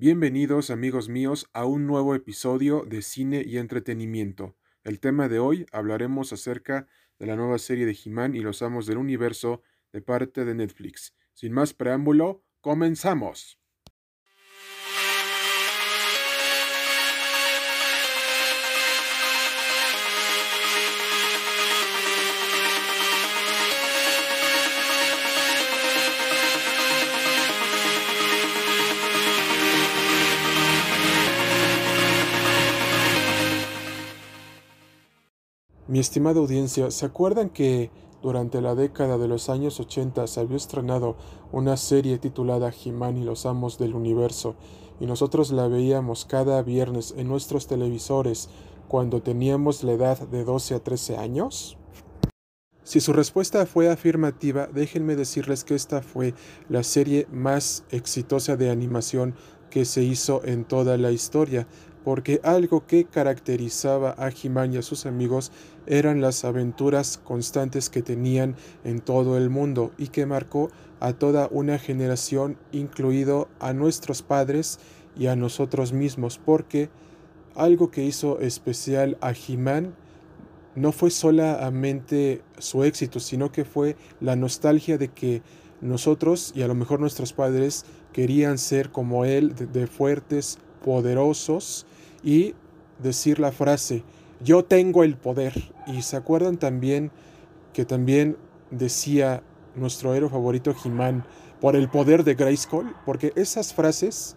Bienvenidos 0.00 0.70
amigos 0.70 1.08
míos 1.08 1.50
a 1.52 1.64
un 1.64 1.88
nuevo 1.88 2.14
episodio 2.14 2.84
de 2.86 3.02
Cine 3.02 3.42
y 3.44 3.58
Entretenimiento. 3.58 4.56
El 4.84 5.00
tema 5.00 5.28
de 5.28 5.40
hoy 5.40 5.66
hablaremos 5.72 6.32
acerca 6.32 6.86
de 7.18 7.26
la 7.26 7.34
nueva 7.34 7.58
serie 7.58 7.84
de 7.84 7.98
He-Man 8.04 8.36
y 8.36 8.38
los 8.38 8.62
Amos 8.62 8.86
del 8.86 8.98
Universo 8.98 9.60
de 9.92 10.00
parte 10.00 10.44
de 10.44 10.54
Netflix. 10.54 11.16
Sin 11.34 11.52
más 11.52 11.74
preámbulo, 11.74 12.44
comenzamos. 12.60 13.57
Mi 35.88 36.00
estimada 36.00 36.38
audiencia, 36.38 36.90
¿se 36.90 37.06
acuerdan 37.06 37.48
que 37.48 37.90
durante 38.20 38.60
la 38.60 38.74
década 38.74 39.16
de 39.16 39.26
los 39.26 39.48
años 39.48 39.80
80 39.80 40.26
se 40.26 40.40
había 40.40 40.58
estrenado 40.58 41.16
una 41.50 41.78
serie 41.78 42.18
titulada 42.18 42.70
He-Man 42.70 43.16
y 43.16 43.24
los 43.24 43.46
Amos 43.46 43.78
del 43.78 43.94
Universo 43.94 44.54
y 45.00 45.06
nosotros 45.06 45.50
la 45.50 45.66
veíamos 45.66 46.26
cada 46.26 46.62
viernes 46.62 47.14
en 47.16 47.26
nuestros 47.26 47.68
televisores 47.68 48.50
cuando 48.86 49.22
teníamos 49.22 49.82
la 49.82 49.92
edad 49.92 50.18
de 50.28 50.44
12 50.44 50.74
a 50.74 50.84
13 50.84 51.16
años? 51.16 51.78
Si 52.82 53.00
su 53.00 53.14
respuesta 53.14 53.64
fue 53.64 53.88
afirmativa, 53.88 54.66
déjenme 54.66 55.16
decirles 55.16 55.64
que 55.64 55.74
esta 55.74 56.02
fue 56.02 56.34
la 56.68 56.82
serie 56.82 57.26
más 57.32 57.84
exitosa 57.90 58.58
de 58.58 58.68
animación 58.68 59.34
que 59.70 59.86
se 59.86 60.02
hizo 60.02 60.42
en 60.44 60.64
toda 60.64 60.98
la 60.98 61.12
historia, 61.12 61.66
porque 62.08 62.40
algo 62.42 62.86
que 62.86 63.04
caracterizaba 63.04 64.14
a 64.16 64.30
He-Man 64.30 64.72
y 64.72 64.78
a 64.78 64.82
sus 64.82 65.04
amigos 65.04 65.52
eran 65.86 66.22
las 66.22 66.42
aventuras 66.46 67.20
constantes 67.22 67.90
que 67.90 68.00
tenían 68.00 68.56
en 68.82 69.00
todo 69.00 69.36
el 69.36 69.50
mundo 69.50 69.92
y 69.98 70.08
que 70.08 70.24
marcó 70.24 70.70
a 71.00 71.12
toda 71.12 71.48
una 71.50 71.78
generación, 71.78 72.56
incluido 72.72 73.50
a 73.60 73.74
nuestros 73.74 74.22
padres 74.22 74.78
y 75.18 75.26
a 75.26 75.36
nosotros 75.36 75.92
mismos, 75.92 76.40
porque 76.42 76.88
algo 77.54 77.90
que 77.90 78.04
hizo 78.04 78.40
especial 78.40 79.18
a 79.20 79.32
He-Man 79.32 79.94
no 80.76 80.92
fue 80.92 81.10
solamente 81.10 82.40
su 82.56 82.84
éxito, 82.84 83.20
sino 83.20 83.52
que 83.52 83.66
fue 83.66 83.96
la 84.22 84.34
nostalgia 84.34 84.96
de 84.96 85.08
que 85.08 85.42
nosotros 85.82 86.52
y 86.56 86.62
a 86.62 86.68
lo 86.68 86.74
mejor 86.74 87.00
nuestros 87.00 87.34
padres 87.34 87.84
querían 88.12 88.58
ser 88.58 88.90
como 88.90 89.24
él, 89.24 89.54
de, 89.54 89.86
fuertes, 89.86 90.58
poderosos 90.88 91.84
y 92.24 92.54
decir 92.98 93.38
la 93.40 93.52
frase, 93.52 94.04
yo 94.42 94.64
tengo 94.64 95.04
el 95.04 95.18
poder. 95.18 95.52
Y 95.86 96.00
se 96.00 96.16
acuerdan 96.16 96.56
también 96.56 97.10
que 97.74 97.84
también 97.84 98.38
decía 98.70 99.42
nuestro 99.74 100.14
héroe 100.14 100.30
favorito 100.30 100.72
Jimán, 100.72 101.26
por 101.60 101.76
el 101.76 101.90
poder 101.90 102.24
de 102.24 102.36
Grayskull, 102.36 102.96
porque 103.04 103.34
esas 103.36 103.74
frases 103.74 104.34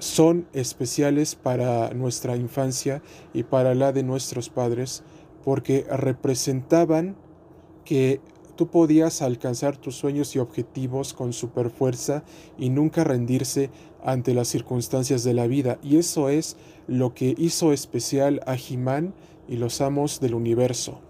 son 0.00 0.48
especiales 0.52 1.36
para 1.36 1.94
nuestra 1.94 2.34
infancia 2.34 3.00
y 3.32 3.44
para 3.44 3.76
la 3.76 3.92
de 3.92 4.02
nuestros 4.02 4.48
padres, 4.48 5.04
porque 5.44 5.86
representaban 5.88 7.14
que 7.84 8.20
tú 8.60 8.70
podías 8.70 9.22
alcanzar 9.22 9.78
tus 9.78 9.96
sueños 9.96 10.36
y 10.36 10.38
objetivos 10.38 11.14
con 11.14 11.32
superfuerza 11.32 12.24
y 12.58 12.68
nunca 12.68 13.04
rendirse 13.04 13.70
ante 14.04 14.34
las 14.34 14.48
circunstancias 14.48 15.24
de 15.24 15.32
la 15.32 15.46
vida. 15.46 15.78
Y 15.82 15.96
eso 15.96 16.28
es 16.28 16.58
lo 16.86 17.14
que 17.14 17.34
hizo 17.38 17.72
especial 17.72 18.42
a 18.44 18.56
He-Man 18.56 19.14
y 19.48 19.56
los 19.56 19.80
amos 19.80 20.20
del 20.20 20.34
universo. 20.34 21.00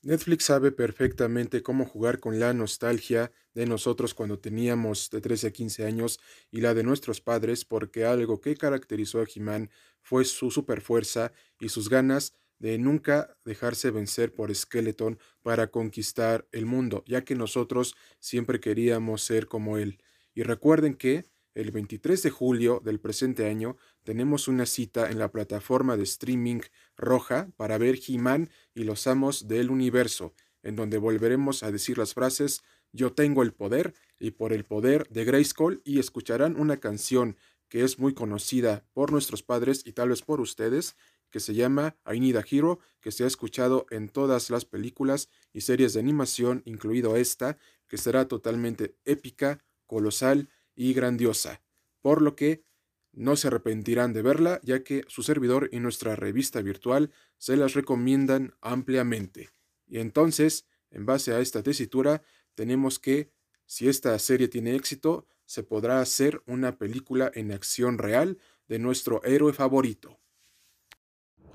Netflix 0.00 0.46
sabe 0.46 0.72
perfectamente 0.72 1.62
cómo 1.62 1.84
jugar 1.84 2.18
con 2.18 2.40
la 2.40 2.54
nostalgia 2.54 3.30
de 3.52 3.66
nosotros 3.66 4.14
cuando 4.14 4.38
teníamos 4.38 5.10
de 5.10 5.20
13 5.20 5.48
a 5.48 5.50
15 5.50 5.84
años 5.84 6.18
y 6.50 6.62
la 6.62 6.72
de 6.72 6.82
nuestros 6.82 7.20
padres 7.20 7.66
porque 7.66 8.06
algo 8.06 8.40
que 8.40 8.56
caracterizó 8.56 9.20
a 9.20 9.26
He-Man 9.26 9.68
fue 10.00 10.24
su 10.24 10.50
superfuerza 10.50 11.32
y 11.60 11.68
sus 11.68 11.90
ganas 11.90 12.32
de 12.58 12.78
nunca 12.78 13.36
dejarse 13.44 13.90
vencer 13.90 14.34
por 14.34 14.54
Skeleton 14.54 15.18
para 15.42 15.68
conquistar 15.68 16.46
el 16.52 16.66
mundo, 16.66 17.04
ya 17.06 17.24
que 17.24 17.34
nosotros 17.34 17.94
siempre 18.18 18.60
queríamos 18.60 19.22
ser 19.22 19.46
como 19.46 19.78
él. 19.78 19.98
Y 20.34 20.42
recuerden 20.42 20.94
que 20.94 21.24
el 21.54 21.70
23 21.70 22.22
de 22.22 22.30
julio 22.30 22.82
del 22.84 23.00
presente 23.00 23.48
año 23.48 23.78
tenemos 24.02 24.46
una 24.46 24.66
cita 24.66 25.10
en 25.10 25.18
la 25.18 25.32
plataforma 25.32 25.96
de 25.96 26.02
streaming 26.02 26.60
roja 26.96 27.50
para 27.56 27.78
ver 27.78 27.98
He-Man 28.06 28.50
y 28.74 28.84
los 28.84 29.06
amos 29.06 29.48
del 29.48 29.70
universo, 29.70 30.34
en 30.62 30.76
donde 30.76 30.98
volveremos 30.98 31.62
a 31.62 31.72
decir 31.72 31.96
las 31.96 32.12
frases 32.12 32.62
Yo 32.92 33.12
tengo 33.12 33.42
el 33.42 33.52
poder 33.52 33.94
y 34.18 34.32
por 34.32 34.52
el 34.52 34.64
poder 34.64 35.08
de 35.08 35.24
Grayskull 35.24 35.80
y 35.84 35.98
escucharán 35.98 36.60
una 36.60 36.76
canción 36.76 37.36
que 37.68 37.84
es 37.84 37.98
muy 37.98 38.14
conocida 38.14 38.84
por 38.92 39.10
nuestros 39.12 39.42
padres 39.42 39.82
y 39.86 39.92
tal 39.92 40.10
vez 40.10 40.22
por 40.22 40.40
ustedes, 40.40 40.96
que 41.36 41.40
se 41.40 41.52
llama 41.52 41.98
I 42.10 42.18
Need 42.18 42.42
Hero, 42.50 42.78
que 42.98 43.12
se 43.12 43.24
ha 43.24 43.26
escuchado 43.26 43.84
en 43.90 44.08
todas 44.08 44.48
las 44.48 44.64
películas 44.64 45.28
y 45.52 45.60
series 45.60 45.92
de 45.92 46.00
animación, 46.00 46.62
incluido 46.64 47.14
esta, 47.14 47.58
que 47.88 47.98
será 47.98 48.26
totalmente 48.26 48.96
épica, 49.04 49.62
colosal 49.86 50.48
y 50.74 50.94
grandiosa, 50.94 51.60
por 52.00 52.22
lo 52.22 52.36
que 52.36 52.64
no 53.12 53.36
se 53.36 53.48
arrepentirán 53.48 54.14
de 54.14 54.22
verla, 54.22 54.60
ya 54.62 54.82
que 54.82 55.04
su 55.08 55.22
servidor 55.22 55.68
y 55.72 55.80
nuestra 55.80 56.16
revista 56.16 56.62
virtual 56.62 57.10
se 57.36 57.58
las 57.58 57.74
recomiendan 57.74 58.54
ampliamente. 58.62 59.50
Y 59.86 59.98
entonces, 59.98 60.64
en 60.90 61.04
base 61.04 61.34
a 61.34 61.40
esta 61.40 61.62
tesitura, 61.62 62.22
tenemos 62.54 62.98
que, 62.98 63.30
si 63.66 63.90
esta 63.90 64.18
serie 64.18 64.48
tiene 64.48 64.74
éxito, 64.74 65.26
se 65.44 65.62
podrá 65.62 66.00
hacer 66.00 66.42
una 66.46 66.78
película 66.78 67.30
en 67.34 67.52
acción 67.52 67.98
real 67.98 68.38
de 68.68 68.78
nuestro 68.78 69.22
héroe 69.22 69.52
favorito. 69.52 70.18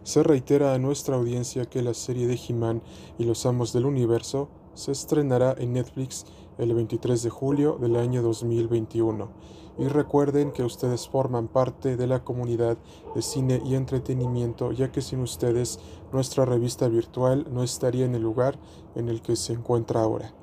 Se 0.03 0.23
reitera 0.23 0.73
a 0.73 0.79
nuestra 0.79 1.16
audiencia 1.16 1.66
que 1.66 1.84
la 1.84 1.94
serie 1.94 2.25
de 2.25 2.35
He-Man 2.35 2.81
y 3.19 3.25
los 3.25 3.45
Amos 3.45 3.72
del 3.72 3.85
Universo 3.85 4.50
se 4.73 4.91
estrenará 4.91 5.53
en 5.59 5.73
Netflix 5.73 6.25
el 6.57 6.73
23 6.73 7.22
de 7.22 7.29
julio 7.29 7.78
del 7.79 7.95
año 7.95 8.23
2021. 8.23 9.29
Y 9.78 9.88
recuerden 9.88 10.51
que 10.51 10.63
ustedes 10.63 11.07
forman 11.07 11.47
parte 11.47 11.97
de 11.97 12.07
la 12.07 12.23
comunidad 12.23 12.79
de 13.13 13.22
cine 13.22 13.62
y 13.63 13.75
entretenimiento, 13.75 14.72
ya 14.72 14.91
que 14.91 15.01
sin 15.01 15.22
ustedes 15.22 15.79
nuestra 16.12 16.45
revista 16.45 16.88
virtual 16.88 17.45
no 17.51 17.62
estaría 17.62 18.06
en 18.06 18.16
el 18.16 18.23
lugar 18.23 18.57
en 18.95 19.07
el 19.07 19.22
que 19.22 19.35
se 19.35 19.53
encuentra 19.53 20.01
ahora. 20.01 20.33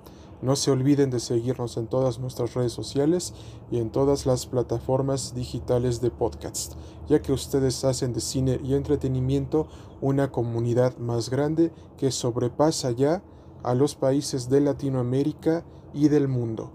No 0.41 0.55
se 0.55 0.71
olviden 0.71 1.11
de 1.11 1.19
seguirnos 1.19 1.77
en 1.77 1.89
todas 1.89 2.21
nuestras 2.21 2.55
redes 2.55 2.73
sociales 2.73 3.35
y 3.73 3.79
en 3.79 3.91
todas 3.91 4.25
las 4.25 4.47
plataformas 4.47 5.35
digitales 5.35 6.01
de 6.01 6.11
podcast, 6.11 6.75
ya 7.09 7.21
que 7.21 7.33
ustedes 7.33 7.85
hacen 7.85 8.13
de 8.13 8.21
cine 8.21 8.61
y 8.63 8.75
entretenimiento 8.75 9.67
una 10.01 10.31
comunidad 10.31 10.97
más 10.99 11.29
grande 11.29 11.73
que 11.97 12.13
sobrepasa 12.13 12.93
ya 12.93 13.23
a 13.65 13.75
los 13.75 13.97
países 13.97 14.49
de 14.49 14.61
Latinoamérica 14.61 15.65
y 15.93 16.09
del 16.09 16.29
mundo. 16.29 16.71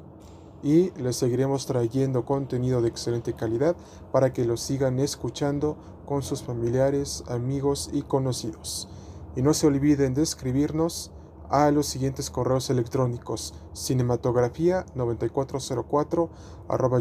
Y 0.62 0.91
les 1.01 1.16
seguiremos 1.16 1.66
trayendo 1.66 2.25
contenido 2.25 2.81
de 2.81 2.90
excelente 2.90 3.34
calidad 3.34 3.78
para 4.12 4.34
que 4.34 4.44
lo 4.44 4.57
sigan 4.57 5.00
escuchando 5.00 5.78
con 6.06 6.22
sus 6.22 6.44
familiares, 6.44 7.24
amigos 7.28 7.90
y 7.94 8.01
conocidos. 8.01 8.90
Y 9.38 9.41
no 9.41 9.53
se 9.53 9.68
olviden 9.68 10.13
de 10.13 10.24
escribirnos 10.24 11.12
a 11.53 11.69
los 11.69 11.86
siguientes 11.86 12.31
correos 12.31 12.72
electrónicos 12.72 13.53
cinematografía9404 13.75 16.30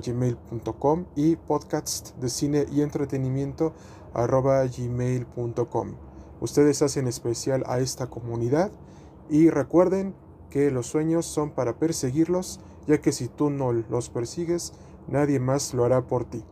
gmail.com 0.05 1.07
y 1.17 1.37
podcast 1.37 2.15
de 2.19 2.29
cine 2.29 2.67
y 2.71 2.83
entretenimiento 2.83 3.73
gmail.com. 4.15 5.95
Ustedes 6.43 6.83
hacen 6.83 7.09
especial 7.09 7.65
a 7.67 7.79
esta 7.79 8.11
comunidad 8.11 8.71
y 9.31 9.49
recuerden 9.49 10.15
que 10.51 10.71
los 10.71 10.87
sueños 10.87 11.25
son 11.25 11.53
para 11.53 11.79
perseguirlos, 11.79 12.61
ya 12.87 13.01
que 13.01 13.13
si 13.13 13.29
tú 13.29 13.49
no 13.49 13.73
los 13.73 14.11
persigues, 14.11 14.75
nadie 15.09 15.41
más 15.41 15.73
lo 15.73 15.87
hará 15.87 16.07
por 16.07 16.27
ti. 16.27 16.45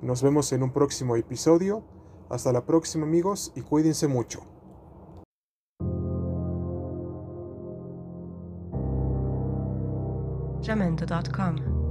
Nos 0.00 0.22
vemos 0.22 0.52
en 0.52 0.62
un 0.62 0.70
próximo 0.70 1.16
episodio. 1.16 1.82
Hasta 2.28 2.52
la 2.52 2.66
próxima 2.66 3.04
amigos 3.04 3.50
y 3.56 3.62
cuídense 3.62 4.06
mucho. 4.06 4.44
jamendo.com. 10.62 11.81